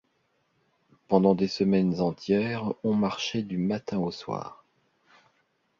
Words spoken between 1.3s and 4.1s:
des semaines entières, on marchait du matin au